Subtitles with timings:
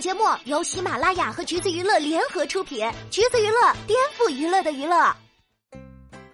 [0.00, 5.12] 节目由喜马拉雅和橘子娱乐联合出品，橘子娱乐颠覆娱乐的娱乐。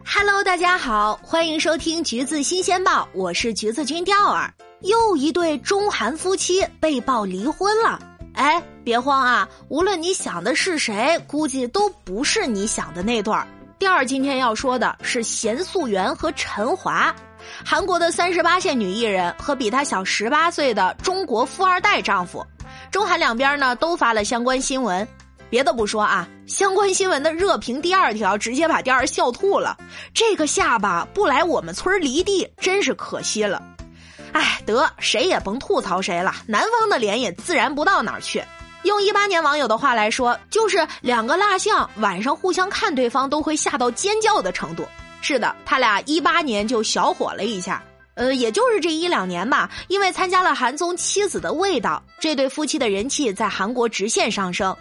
[0.04, 4.52] Hello，大家好，欢迎收听橘子新鲜报，我是橘子君钓儿。
[4.82, 7.98] 又一对中韩夫妻被曝离婚了，
[8.34, 13.48] 哎，别慌啊，无论你想的是谁，估计都不是你想的那对儿。
[13.78, 17.14] 第二，今天要说的是贤素媛和陈华，
[17.64, 22.44] 韩国的三十八线女艺人和比她小十八岁的中国富二代丈夫。
[22.94, 25.04] 中韩两边呢都发了相关新闻，
[25.50, 29.76] 别的不说啊，相关新闻的热评第二条直接把第二笑吐了。
[30.14, 33.60] 这个下巴不来我们村离地，真是可惜了。
[34.32, 38.40] 哎，得谁也甭吐槽谁了，男方的脸也自然不到哪儿去。
[38.84, 44.86] 用一八年网友的话来说，就是两个蜡像晚上互相看对方都会吓到尖叫的程度。
[45.20, 47.82] 是的，他俩一八年就小火了一下。
[48.14, 54.74] 呃，也就是这一两年吧，因为参加了韩综《妻子的味道》，这对夫妻的人气在韩国直线上升。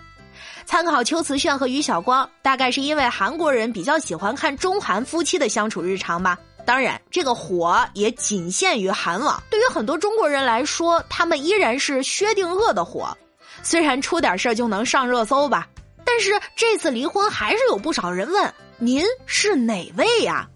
[0.66, 6.38] 参考秋瓷炫和于晓光，大概是因为韩国人比较喜欢看中韩夫妻的相处日常吧。
[6.66, 13.16] 当然，这个火也仅限于韩网，对于很多中国人来说，他们依然是薛定谔的火。
[13.62, 15.68] 虽然出点事儿就能上热搜吧，
[16.06, 20.48] 但是这次离婚还是有不少人问：您是哪位呀？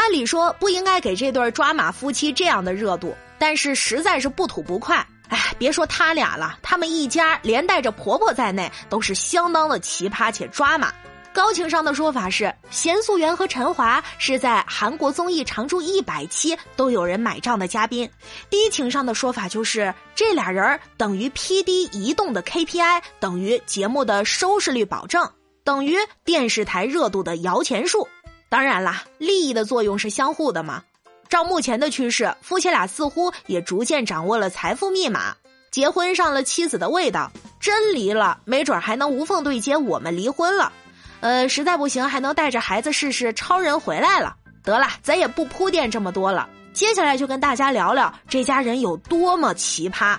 [0.00, 5.06] 按理说不应该给这对抓马夫妻这样的热度，但是实在是不吐不快。
[5.28, 10.90] 哎，别说他俩了，他们一家连带着婆婆在内都是相当的奇葩且抓马。
[11.34, 18.08] 高情商的说法是，贤素媛和陈华是在韩国综艺常驻一百期都有人买账的嘉宾；
[18.48, 25.30] 低情商的说法就是这俩人等于 P D 移动的 K P I，等于节目的收视率保证，
[25.62, 28.08] 等于电视台热度的摇钱树。
[28.50, 30.82] 当然啦，利益的作用是相互的嘛。
[31.28, 35.36] 照目前的趋势，夫妻俩似乎也逐渐掌握了财富密码。
[35.70, 39.76] 结婚上了妻子的味道，真离了，没准还能无缝对接。
[39.76, 40.72] 我们离婚了，
[41.20, 44.34] 呃，实在不行还能带着孩子试试超人回来了。
[44.64, 50.18] 得了，咱也不铺垫这么多了，接下来就跟大家聊聊这家人有多么奇葩。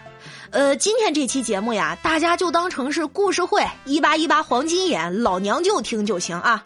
[0.52, 6.64] 呃，今天这期节目呀，大家就当成是故事会，一八一八黄金眼，老娘舅听就行啊。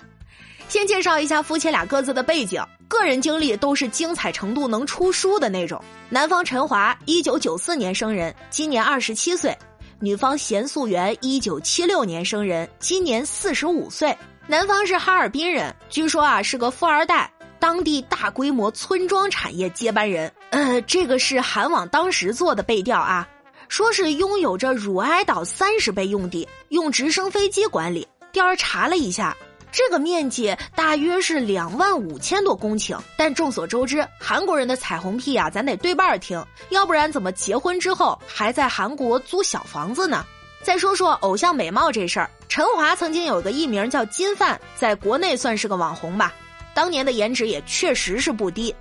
[0.68, 5.82] 先介绍一下夫妻俩各自的背景，个人经历都是精彩程度能出书的那种。
[6.10, 9.54] 男方陈华，一九九四年生人，今年二十七岁；
[10.00, 14.16] 女方贤素媛，一九七六年生人，今年四十五岁。
[14.48, 20.32] 男方是哈尔滨人，据说啊是个富二代，当地大规模村庄产业接班人。
[20.50, 23.28] 呃，这个是韩网当时做的背调啊，
[23.70, 28.08] 说是拥有着汝哀岛三十倍用地，用直升飞机管理。
[28.32, 29.36] 调儿查了一下。
[29.76, 40.26] 这个面积大约是两万五千多公顷，但众所周知，韩国人的彩虹屁啊，咱得对半儿听，要不然怎么结婚之后还在韩国租小房子呢？
[40.64, 46.34] 再说说偶像美貌这事儿，陈华曾经有个艺名叫金范，在国内算是个网红吧，
[46.74, 48.74] 当年的颜值也确实是不低。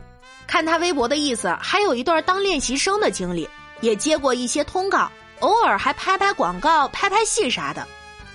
[0.47, 3.49] 看他微博的意思，还有一段当练习生的经历，
[3.81, 7.85] 也接过一些通告，偶尔还拍拍广告、拍拍戏啥的。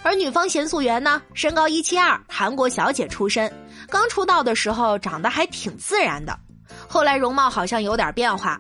[0.02, 3.52] 而女方贤素媛呢，身高一七二，韩国小姐出身，
[3.90, 6.38] 刚出道的时候长得还挺自然的，
[6.88, 8.60] 后来容貌好像有点变化，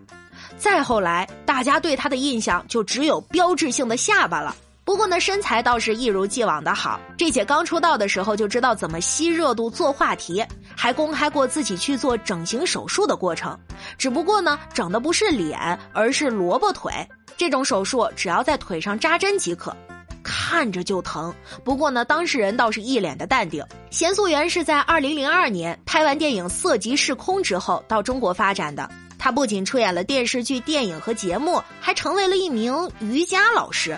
[0.58, 4.56] 再后来大家对她的印象就只有标志性的下巴了。
[4.84, 7.00] 不过呢，身材倒是一如既往的好。
[7.16, 10.44] 这姐刚出道的时候就知道怎么吸热度、做话题，
[10.76, 13.58] 还公开过自己去做整形手术的过程。
[14.00, 16.92] 只不过呢，整的不是脸，而是萝卜腿。
[17.38, 19.76] 这种手术只要在腿上扎针即可。
[20.24, 23.64] 看着就疼，不过呢，当事人倒是一脸的淡定。
[23.90, 28.90] 贤素媛是在二零零二年拍完电影《色即是空》之后到中国发展的。
[29.18, 33.98] 她不仅出演了电视剧、电影和节目，还成为了一名瑜伽老师。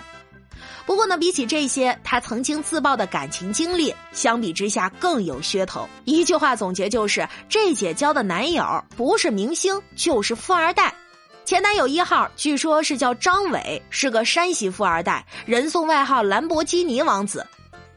[0.84, 5.88] 不过呢，比起这些，她曾经自曝的感情经历，相比之下更有噱头。
[6.04, 8.64] 一句话总结就是：这姐交的男友
[8.96, 10.92] 不是明星，就是富二代。
[11.44, 17.44] 前男友一号据说是叫张伟，是个山西富二代，人送外号“兰博基尼王子”。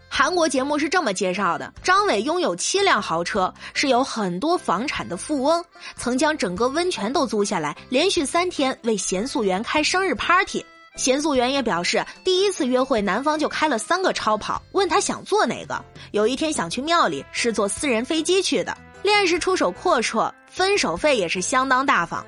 [0.10, 5.64] 韩国节目是这么介绍的：张伟拥有七辆豪车，是有很多房产的富翁，
[5.96, 10.66] 曾将整个温泉都租下来，连续三天为贤素媛开生日 party。
[10.96, 15.80] 贤素媛也表示，第一次约会男方就开了三个超跑，问他想坐哪个。
[16.12, 18.76] 有一天想去庙里，是坐私人飞机去的。
[19.04, 22.26] 恋爱时出手阔绰，分手费也是相当大方。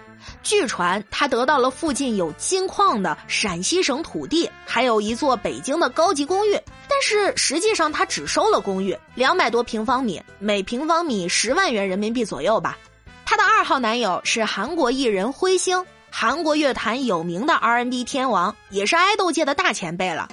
[0.47, 6.57] 据传，他得到了附近有金矿的陕西省土地，还有一座北京的高级公寓。
[6.87, 12.77] 但是实际上，他只收了公寓，两百多平方米，每平方米十万元人民币左右吧。
[13.25, 20.29] 他的二号男友是韩国艺人辉星，韩国乐坛有名的 R&B 天王，也是爱豆界的大前辈了。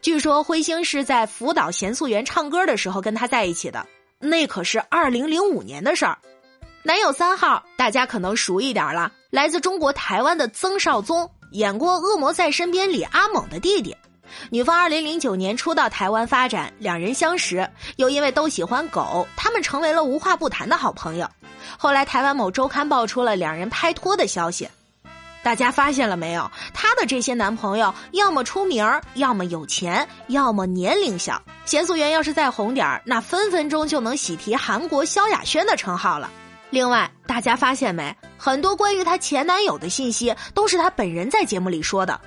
[0.00, 3.86] 据说辉星是在福岛贤素媛唱歌的时候跟他在一起的，
[4.18, 6.18] 那可是二零零五年的事儿。
[6.82, 13.96] 男友三号大家可能熟一点了，来自中国台湾的曾少宗，演过《恶魔在身边》里阿猛的弟弟。
[14.50, 21.26] 女方二零零九年初到台湾发展，两人相识，又因为都喜欢狗，他们成为了无话不谈的好朋友。
[21.78, 24.68] 后来台湾某周刊爆出了两人拍拖的消息，
[25.42, 26.50] 大家发现了没有？
[26.74, 31.40] 她的这些男朋友要么出名要么有钱，要么年龄小。
[31.64, 36.30] 贤素媛要是再红点那分分钟就能喜提韩国萧亚轩的称号了。
[36.68, 38.14] 另外，大家发现没？
[38.44, 42.20] 很多关于她前男友的信息都是她本人在节目里说的。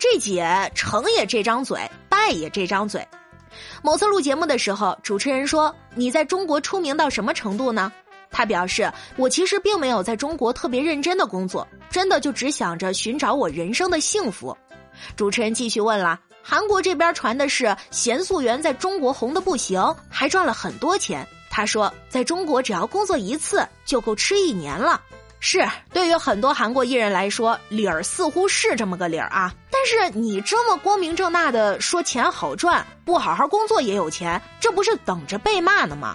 [0.00, 3.06] 这姐成也这张嘴，败也这张嘴。
[3.80, 7.92] 某次录节目的时候，主持人说：“你在中国出名到什么程度呢？”
[8.32, 14.56] 他表示：“我其实并没有在中国特别认真的工作，真的就只想着寻找我人生的幸福。”
[15.14, 25.00] 主持人继续问了：“韩国这边传的是贤素媛在中国红的不行，还赚了很多钱。”他说：“在中国只要工作一次就够吃一年了。”
[25.42, 29.52] 是，对于很多韩国艺人来说，理儿似乎是这么个理儿啊。
[29.70, 36.14] 但是你这么光明正大的说钱好赚，不好好工作也有钱，这不是等着被骂呢吗？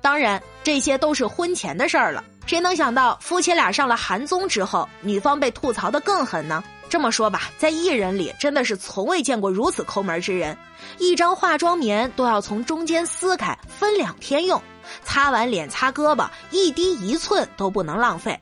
[0.00, 2.24] 当然，这些都是婚前的事儿了。
[2.46, 6.64] 谁能想到夫妻俩上了韩综之后，女方被吐槽的更狠呢？
[6.88, 10.56] 这么说吧，在艺人里真的是从未见过如此抠门之人，
[10.98, 14.60] 一张化妆棉都要从中间撕开分两天用，
[15.04, 18.38] 擦完脸擦胳膊，一滴一寸都不能浪费。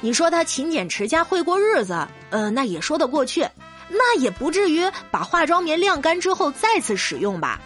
[0.00, 3.46] 你说他勤俭持家会过日子，呃，那也说得过去，
[3.88, 7.60] 那也不至于把化妆棉晾干之后再次使用吧？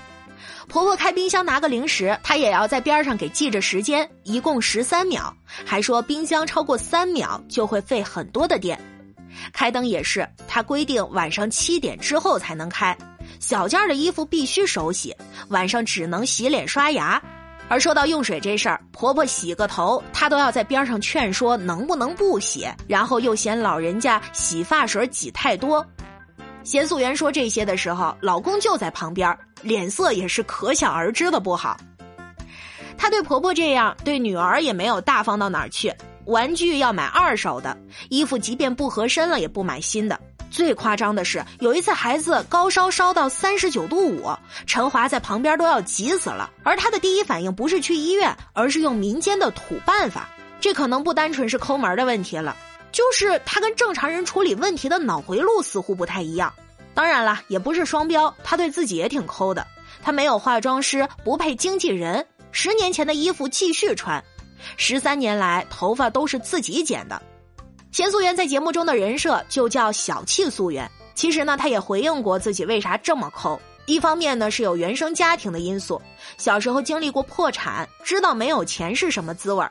[0.69, 5.35] 婆婆开冰箱拿个零食，她也要在边上给记着时间，一共十三秒，
[5.65, 8.79] 还说冰箱超过三秒就会费很多的电。
[9.53, 12.97] 开灯也是，她规定晚上七点之后才能开，
[13.41, 15.17] 小件的衣服必须手洗，
[15.49, 17.23] 晚上只能洗脸刷牙。
[17.69, 25.87] 而说到用水这事儿，婆婆洗个头，她都要在边上劝说能不能不洗，然后又嫌老人家洗发水挤太多。
[26.65, 31.77] 贤素媛说这些的时候，老公就在旁边，脸色也是可想而知的不好。
[32.97, 35.93] 她对婆婆这样，对女儿也没有大方到哪儿去，
[36.25, 37.77] 玩具要买二手的，
[38.09, 40.19] 衣服即便不合身了也不买新的。
[40.51, 44.31] 最夸张的是，有一次孩子高烧烧到三十九度五，
[44.67, 46.51] 陈华在旁边都要急死了。
[46.63, 50.29] 而他的第一反应不是去医院，而是用民间的土办法。
[50.61, 52.57] 这可能不单纯是抠门的问题了，
[52.91, 56.53] 就是他跟正常人处理问题的脑回路似乎不太一样。
[56.95, 59.65] 当然了，也不是双标，他对自己也挺抠的。
[60.03, 64.23] 他没有化妆师，不配经纪人，十年前的衣服继续穿，
[64.77, 67.23] 十三年来头发都是自己剪的。
[67.91, 70.89] 贤素媛在节目中的人设就叫小气素媛。
[71.15, 73.61] 其实呢，她也回应过自己为啥这么抠。
[73.87, 76.01] 一方面呢是有原生家庭的因素，
[76.37, 79.67] 小时候经历过破产，知道没有钱是什么滋味；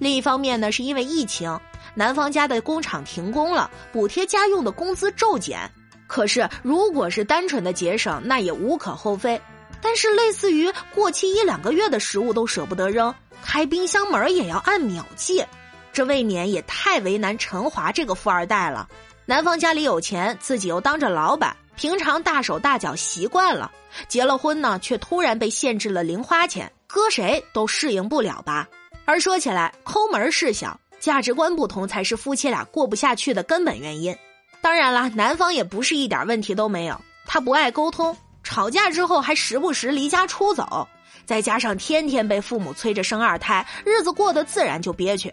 [0.00, 1.56] 另一方面呢是因为疫情，
[1.94, 5.60] 男方家的工厂停工了，补贴家用的工资骤减。
[6.08, 9.40] 可是如果是单纯的节省，那也无可厚非。
[9.80, 15.44] 但是类似于过期一两个月的食物都舍不得扔，开冰箱门也要按秒计。
[15.92, 18.88] 这未免也太为难陈华这个富二代了。
[19.26, 23.70] 男方家里有钱，自己又当着老板，平常大手大脚习惯了，
[24.08, 28.68] 结了婚呢，却突然被限制了零花钱，搁谁都适应不了吧？
[29.04, 34.16] 而说起来，抠门是小，价值观不同才是夫妻俩过不下去的根本原因。
[34.60, 40.86] 当然了，男方也不是一点问题都没有，他不爱沟通，吵架之后还时不时离家出走，
[41.24, 45.32] 再加上天天被父母催着生二胎，日子过得自然就憋屈。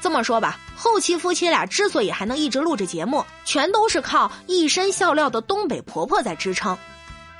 [0.00, 6.76] 这么说吧，后期夫妻俩之所以还能一直录着节目，全都是靠一身笑料的东北婆婆在支撑。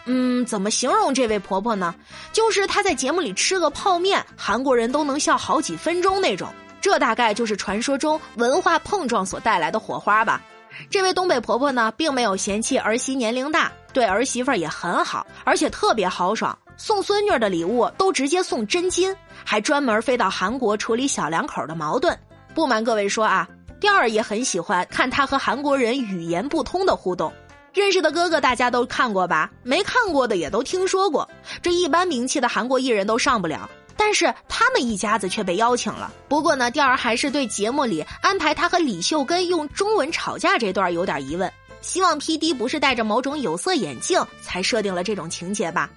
[0.06, 1.94] 嗯，怎么形容这位婆婆呢？
[2.32, 6.48] 就是她在节目里吃个泡面，韩国人都能笑好几分钟那种。
[6.80, 10.40] 这大概就是传说中文化碰撞所带来的火花吧。
[10.88, 22.18] 这位东北婆婆呢，并没有嫌弃儿媳年龄大，对儿媳妇也很好，而且特别豪爽，送孙女的礼物都直接送真金，还专门飞到韩国处理小两口的矛盾。
[22.58, 23.48] 不瞒各位说啊，
[23.78, 27.32] 调儿也很喜欢看他和韩国人语言不通的互动。
[27.72, 29.48] 认识的哥哥大家都看过吧？
[29.62, 31.28] 没看过的也都听说过。
[31.62, 36.12] 这一般名气的韩国艺人都上不了，但是他们一家子却被邀请了。
[36.28, 41.48] 不过呢，调儿还是对节目里安排他和李秀根用中文吵架这段有点疑问，
[41.80, 45.88] 希望 P D 不是戴着某种有色眼镜才设定了这种情节吧。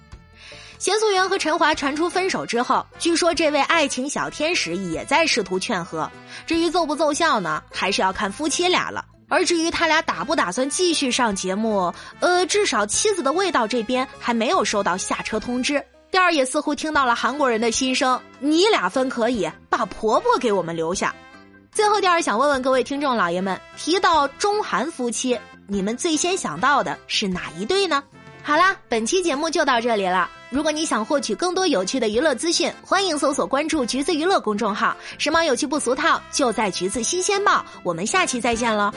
[0.82, 6.10] 贤素媛和陈华传出分手之后，据说这位爱情小天使也在试图劝和。
[6.44, 9.04] 至于奏不奏效呢，还是要看夫妻俩了。
[9.28, 15.80] 而至于他俩打不打算继续上节目，呃，至少妻子的味道这边还没有收到下车通知。
[16.10, 21.14] 第二也似乎听到了韩国人的心声，你俩分可以，把婆婆给我们留下。
[21.70, 28.02] 最后，第二想问问各位听众老爷们，提到中韩夫妻，你们最先想到的是哪一对呢？
[28.42, 30.28] 好啦，本期节目就到这里了。
[30.52, 37.64] 如果你想获取更多有趣的娱乐资讯，欢迎搜索关注“橘子娱乐”公众号，时髦有趣不俗套，就在“橘子新鲜报”。
[37.82, 38.92] 我们下期再见了。